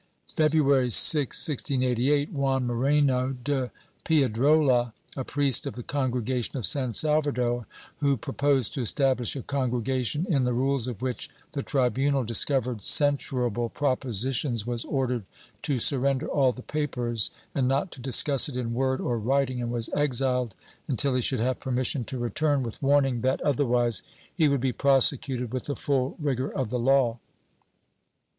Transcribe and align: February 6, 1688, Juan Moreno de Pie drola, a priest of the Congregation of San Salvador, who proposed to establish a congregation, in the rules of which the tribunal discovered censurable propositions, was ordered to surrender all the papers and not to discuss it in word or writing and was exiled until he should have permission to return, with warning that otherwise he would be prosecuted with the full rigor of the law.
February 0.35 0.89
6, 0.89 1.37
1688, 1.47 2.31
Juan 2.31 2.65
Moreno 2.65 3.33
de 3.33 3.69
Pie 4.03 4.27
drola, 4.29 4.93
a 5.15 5.23
priest 5.23 5.67
of 5.67 5.75
the 5.75 5.83
Congregation 5.83 6.57
of 6.57 6.65
San 6.65 6.91
Salvador, 6.91 7.67
who 7.99 8.17
proposed 8.17 8.73
to 8.73 8.81
establish 8.81 9.35
a 9.35 9.43
congregation, 9.43 10.25
in 10.27 10.43
the 10.43 10.53
rules 10.55 10.87
of 10.87 11.03
which 11.03 11.29
the 11.51 11.61
tribunal 11.61 12.23
discovered 12.23 12.81
censurable 12.81 13.69
propositions, 13.69 14.65
was 14.65 14.85
ordered 14.85 15.23
to 15.61 15.77
surrender 15.77 16.27
all 16.27 16.51
the 16.51 16.63
papers 16.63 17.29
and 17.53 17.67
not 17.67 17.91
to 17.91 18.01
discuss 18.01 18.49
it 18.49 18.57
in 18.57 18.73
word 18.73 18.99
or 18.99 19.19
writing 19.19 19.61
and 19.61 19.71
was 19.71 19.87
exiled 19.95 20.55
until 20.87 21.13
he 21.13 21.21
should 21.21 21.39
have 21.39 21.59
permission 21.59 22.03
to 22.03 22.17
return, 22.17 22.63
with 22.63 22.81
warning 22.81 23.21
that 23.21 23.39
otherwise 23.41 24.01
he 24.33 24.47
would 24.47 24.61
be 24.61 24.73
prosecuted 24.73 25.53
with 25.53 25.65
the 25.65 25.75
full 25.75 26.15
rigor 26.19 26.49
of 26.51 26.71
the 26.71 26.79
law. 26.79 27.19